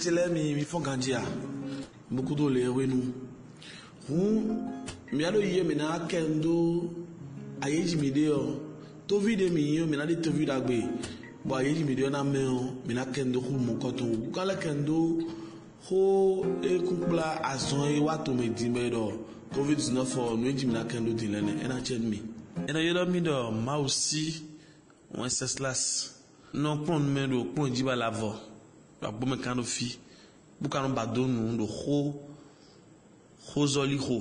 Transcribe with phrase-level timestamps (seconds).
[0.00, 1.20] tilemi mi fɔn kan diya
[2.10, 3.00] buku do le wenu
[4.08, 4.56] hun
[5.12, 6.88] mi alo yiye mi na kendo
[7.60, 8.40] aye jimi de yɔ
[9.06, 10.78] tovi de mi yɔ mi na de tovi da gbe
[11.46, 14.54] bɔn aye jimi de yɔ na mɛ yɔ mi na kendo ko mɔ kɔtɔ kala
[14.54, 15.18] kendo
[15.86, 19.02] ko eku kpla azɔn ye wa tome di mɛ dɔ
[19.54, 22.18] covid nineteen fɔ nu ye jimi na di lɛ nɛ ɛna tsɛ mi
[22.66, 24.34] ɛna yɛlɛ mi dɔ maaw si
[25.14, 26.14] wɛnsɛsilas
[26.54, 28.49] nɔ kplɔn mɛ do kplɔn jiba la vɔ
[29.02, 29.96] agbome kan no fi
[30.60, 31.96] buka no ba do nu do xo
[33.48, 34.16] xo zɔli xo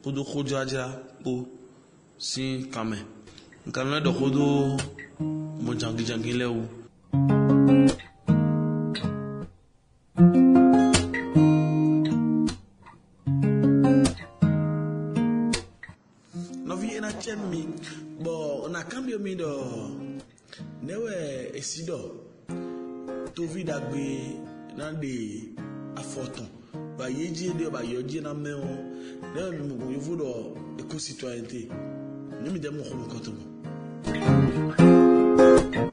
[0.00, 0.84] kpodo xo dzadzra
[1.20, 1.32] kpo
[2.28, 2.98] si kame
[3.68, 4.46] nkan lɛ do xo do
[5.64, 6.62] mo dzangidzangi lɛ wo.
[16.68, 17.60] nɔvi yena tse mi
[18.24, 19.50] bɔn nakan bi mi dɔ
[20.86, 21.14] ne wɛ
[21.58, 22.23] esi dɔ
[23.36, 24.06] tovidagbe
[24.78, 25.12] na ɖe
[26.00, 26.46] afɔtɔn
[26.96, 28.72] ba yedzi ɖe ba yɔdzi na mɛwo
[29.32, 30.28] ne mɔgɔ yevu dɔ
[30.80, 31.60] eko citoyente
[32.42, 33.44] ne mi dɛ mɔ xɔmɔ kɔtɔ mɔ.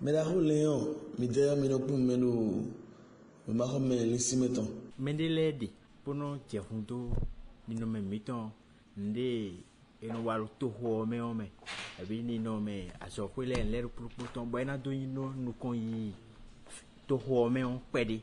[0.04, 0.76] mɛdaho le yɔ
[1.20, 2.30] mi dɛ mi dɔ kpɔm mɛ no
[3.48, 4.68] mɛ ma xɔ mɛ lisi mɛ tɔn.
[5.04, 5.68] mɛ de lɛ de
[6.04, 6.82] kpɔnɔ dzɛhun
[7.70, 8.52] ninɔmɛ mi tɔn
[8.98, 9.28] nde
[10.06, 11.46] enuwaru to xɔ mɛ wɔmɛ
[12.02, 16.14] ebi ninɔmɛ azɔkoe lɛ lɛ kpɔkpɔ tɔn bɔ ɛna do yin nukɔ yin
[17.12, 18.18] to xɔme ŋu kpe ɖi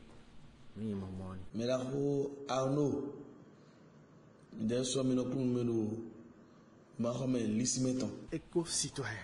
[0.75, 1.41] mi yi mɔmɔ ni.
[1.55, 2.01] mi la ko
[2.57, 2.85] ano
[4.67, 5.73] de sɔ mi lɔkun mi do
[7.01, 8.09] ma xɔ mi lisi mi tɔn.
[8.35, 9.19] eko sitɔ yɛ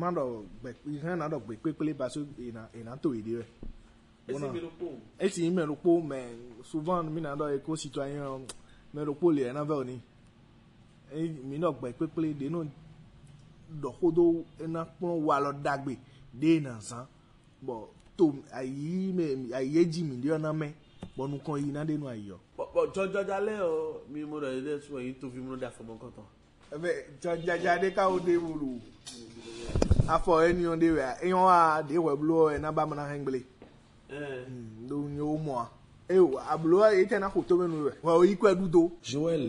[0.00, 0.22] ma dɔ
[0.62, 3.44] gbɛ ihe na dɔ gbɛ kpekpele ba so ina ina to yi de wɛ.
[4.28, 4.70] esi mi lo
[5.18, 6.22] esi mi lo kpo mɛ
[6.62, 8.46] souvent mi na dɔ eko sitɔ yɛ
[8.94, 10.02] mi lo kpo le ɛna vɛ o ni
[11.44, 12.64] mi nɔ gbɛ kpekpele de no
[13.82, 15.98] dɔkodo ena kplɔ wa lɔ dagbe
[16.32, 16.80] de na
[17.66, 17.84] but
[18.16, 20.72] to ayi me ayi eji mi di ọna mẹ
[21.16, 22.36] bọnu kan yìí náà dénú ayọ.
[22.58, 26.10] bọ jọjọ o mi mo rẹ ilé sùn èyí tó fi mú dà fọmọ kan
[26.16, 26.26] tán.
[26.72, 26.88] ẹbẹ
[27.22, 28.78] jọjọjọ adé káwọ dé wòlò
[30.08, 33.40] afọ ẹni ọdẹ rẹ ẹyàn wa dé wẹ bulo ẹ náà bá mọ náà hẹngbélé.
[34.88, 35.66] lóun ni ó mọ a.
[36.08, 38.46] ẹ e o àbúrò èyí tẹ náà kò tó mẹnu rẹ wà ó yí kú
[38.52, 38.82] ẹdú tó.
[39.02, 39.44] joel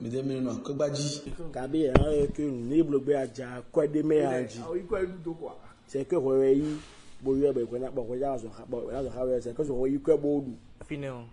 [0.00, 1.10] midemiri na ko gbaji
[1.52, 5.16] kabe ya e ke ni blo gbe aja ko de me anji o iko edu
[5.24, 5.52] to kwa
[5.86, 6.80] se ke ho yi
[7.22, 9.40] bo yo be ko na bo ko ja so ha bo na so ha we
[9.40, 11.26] se ko so ho iko bo o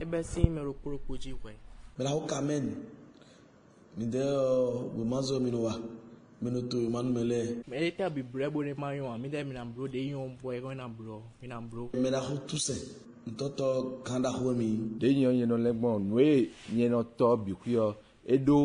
[0.00, 1.52] e be sin me ro poropo ji we
[1.96, 2.76] me la ho kamen
[3.96, 5.72] mi de o we mi wa
[6.42, 9.42] mi no to man mele me le ta bi brebo ne ma wa mi de
[9.44, 12.20] mi na bro de yo bo e ko na bro mi na bro me la
[12.20, 12.36] ho
[13.32, 13.66] ntɔtɔ
[14.06, 14.68] kanda xomi.
[15.00, 15.70] ɖe nyɔ nyɛ nɔ lɛ
[16.08, 17.84] nue nyɛ nɔ tɔ bikuyɔ
[18.34, 18.58] eɖo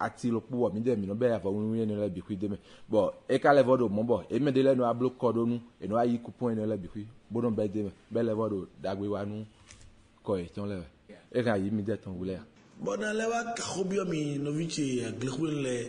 [0.00, 2.48] ati lɔ kpɔ mi de mi nɔ bɛ avɔ ŋu nyɛ nɔ lɛ bikui de
[2.48, 2.58] mɛ
[2.90, 5.60] bɔn eka lɛ vɔ do mɔ bɔ eme de lɛ nɔ ablo kɔ do nu
[5.82, 8.68] enɔ ayi kupɔn e nɔ lɛ bikui bo bɛ de mɛ bɛ lɛ vɔ do
[8.82, 9.44] dagbe wa nu
[10.24, 10.76] kɔ etɔn lɛ
[11.32, 12.44] eka yi mi de tɔn wulɛ ya.
[12.84, 15.88] bɔn alɛ wa kaxobiɔ mi nɔvitsi aglekun lɛ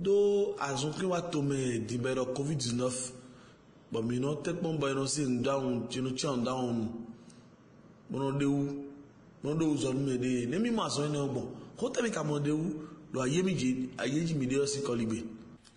[0.00, 1.54] do azɔkun wa tome
[1.86, 3.12] dibɛ covid 19
[3.92, 6.88] bɔn mi nɔ tɛkpɔn bɔ yennɔ si ŋdɔ nu
[8.12, 8.60] mɔnɔdewu
[9.42, 11.46] mɔnɔdewu zɔn mi de ne mi ma sɔn ne gbɔn
[11.78, 12.66] ko tɛmi ka mɔnɔdewu
[13.14, 15.24] lɔ aye mi dze aye dzi mi de ɔsi kɔligbe.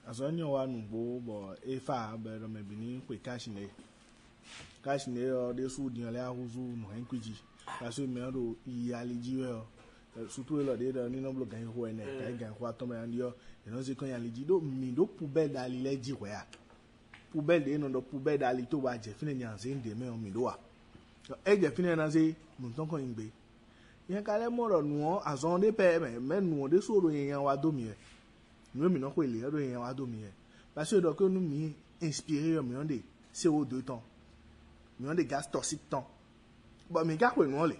[0.09, 3.69] azɔnyɔ wa nugbo bɔ efa bɛrɛmɛ bi ni kpe kaasi ne
[4.84, 7.33] kaasi ne yɔ de su diɲɛ lɛ ahuzu nuhɛnkudzi
[7.80, 9.62] kasi mɛ do iyalidzi yɔ
[10.27, 13.33] sutu lɔ de dɔ nínú bolo gãyi xɔ ene gãyi gãyi xɔ atɔmɔ yan diɔ
[13.65, 16.42] yɛnɛ se kɔn yalidzi do mi do pubɛ dali lɛ dzi xɔ ya
[17.33, 20.30] pubɛ de nɔ dɔ pubɛ dali to wa jɛ fi ne nyanse de mɛ mi
[20.31, 20.57] do wa
[21.45, 23.25] ɛgyɛ fi na ɛnase muntɔnkɔ yin gbe
[24.10, 27.44] yɛn ka lɛ mɔrɔ nuɔ azɔn de pɛ mɛ mɛ nuɔ de soro yɛn yɛn
[27.44, 27.94] wa do miɛ
[28.75, 30.30] nuɔ mi nɔkɔ ele ɛdo yɛn yɛn wa do miɛ
[30.74, 33.01] parce que dɔkɛ nu mi inspire yɔ miɔ de
[33.42, 34.00] co deux tɔn
[35.01, 36.04] miɔ de gaz toxique tɔn
[36.92, 37.78] bɔn mi gakɔe nuɔ le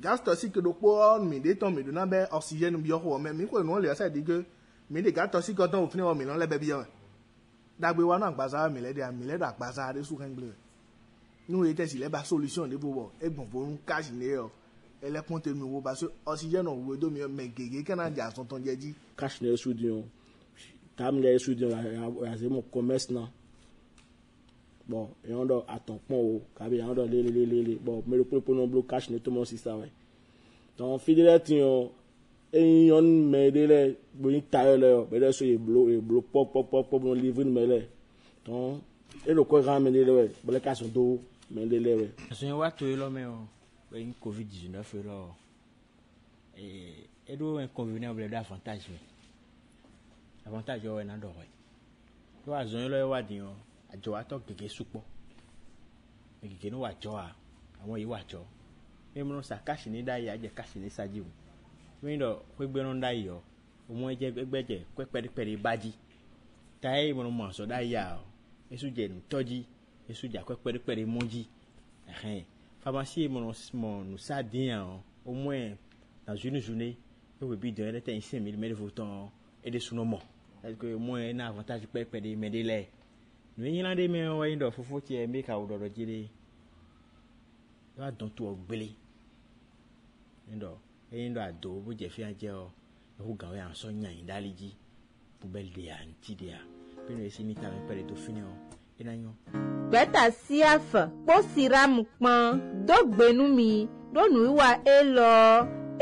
[0.00, 3.18] gaz toxique do kpɔ mi de tɔn mi do na bɛ oxygène bi yɔ xɔ
[3.20, 4.44] mɛ mi kɔe nuɔ le ɛsɛ di ke
[4.90, 6.78] mi de gaz toxique tɔn o fi ne wɔ mi lɔ lɛ bɛ bi yɔ
[6.78, 6.86] mɛ
[7.80, 10.52] dagbe wa na agbaza mi lɛ de mi lɛ do agbaza de su kɛn gblɛ
[11.48, 14.48] nínú yìí tẹ̀sí lẹ́ba solution níbo wọ̀ ẹgbọ̀n borun káàsì ní ẹ̀
[15.06, 18.88] ẹlẹ́kùn tẹnu wo baṣọ ọsijẹ́nà òwe domi ọmọ gègé kẹ́nàjà tuntun jẹjí.
[19.18, 20.04] káàsì ní ẹsùn dín o
[20.96, 23.26] tààmì ní ẹsùn dín o àti mọ commerce náà
[24.90, 24.98] bọ
[25.28, 29.18] ìyọ̀n dọ̀ àtọ̀pọ̀ o kàbí ìyọ̀n dọ̀ lélelélele bọ mẹ́rin pé pọ́nà bló káàsì ní
[29.24, 29.92] tọ́mọ̀ sísá wẹ̀
[30.76, 31.78] tọ́wọ́n fídílẹ̀ tì yàn
[32.58, 33.82] eyín yọ̀n mẹ́rin lẹ́
[34.20, 37.82] bóyá tayọ̀ lẹ́yọ̀ bẹ́ẹ̀ sọ èbúrò èbúrò pọ́pọ́pọ́ bọ́n lé fún mi lẹ́
[38.46, 38.74] tọ́wọ́n
[39.28, 41.02] èrò kọ́ ẹ̀ka mi lé lẹ́wẹ̀ bọ́lẹ́ káàsì tó
[41.52, 42.08] mẹ́lẹ́lẹ́rẹ́.
[42.30, 43.20] ẹ̀sùn yẹn wá tó yín lọ́mọ
[43.92, 45.16] o ẹ̀yin covid dix-neuf yìí lọ
[46.64, 48.98] ẹ̀ẹ́dọ́ inconvenient wọlé do avantage mi
[50.48, 51.54] avantage ọwọ́ ẹ̀ náà dọ̀wọ́ yìí
[52.44, 53.52] yóò wá zọ́n yín lọ́yẹ́ wá dín o
[53.92, 55.02] àjọ wa tọ́ gègé súpọ̀
[56.50, 57.28] gègé ni wà jọ a
[57.82, 58.40] àwọn yìí wà jọ
[59.14, 61.28] mímú sa káṣí ní dá yìí àjẹ káṣí ní sájì o
[62.02, 63.38] mímú dọ̀ pẹ́gbẹ́rún dá yìí o
[63.90, 65.90] òmùn ẹ̀jẹ̀ gbẹ́gbẹ́jẹ̀ pẹ́pẹ́rípẹ́rí bájí
[66.82, 68.22] táyé ìmọ̀ràn mọ̀ àṣọ dá yìí a o
[68.72, 69.58] èso jẹ̀ nù tọ́jí
[70.08, 71.42] yesu dza kɔ kpeɖe kpeɖe mɔ dzi
[72.10, 72.44] ɛhɛn
[72.82, 73.40] pharmacie mɔ
[73.80, 75.76] mɔ nusa den yan o mɔɛ
[76.26, 76.88] na zuni zuni
[77.40, 79.30] ewe bi dɔn ɛdɛ tɛ n sɛn mi mɛ de fo tɔn
[79.64, 80.18] ɛdɛ sunɔ mɔ
[80.64, 82.86] ɛdɛ mɔɛ na avantage kpeɖe kpeɖe mɛ de lɛ
[83.56, 86.28] nu yina de mɛ wɔyi dɔ fofo tiɛ mi ka o dɔdɔ dzi de
[87.96, 88.92] yɔ adɔn to ɔgbele
[90.52, 90.70] ɛdɔ
[91.12, 92.68] ɛyin dɔ ado o bo dze fi adze o
[93.20, 94.74] ɛfo gawo yan sɔ nyanyi dali dzi
[95.40, 96.58] bubɛ de ya ŋuti de ya
[97.06, 98.52] pe nu esi mi ta mi kpeɖe to fi ne o
[99.90, 102.40] gbẹta si afọ kposiram kpɔn
[102.86, 103.70] do gbenu mi
[104.14, 105.30] ɖo nu wa elɔ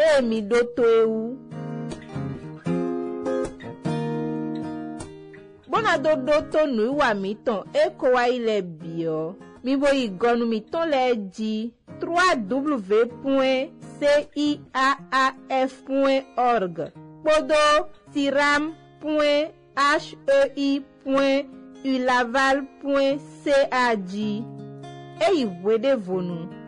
[0.04, 1.20] eye mi ɖo to ewu.
[5.68, 9.18] gbɔnadodo to nu wa mi tɔn eko wa yi le biɔ
[9.64, 10.06] mi bo yi
[10.52, 11.54] mi tɔn le edzi
[12.00, 13.68] trois w point
[13.98, 14.04] c
[14.36, 15.26] i a a
[15.68, 16.76] f point org
[17.22, 17.64] kpodo
[18.12, 18.62] tiram
[19.02, 19.48] point
[19.94, 20.06] h
[20.38, 20.70] e i
[21.04, 21.48] point.
[21.84, 24.16] ulaval.caj E
[25.36, 26.61] yi wede vonou.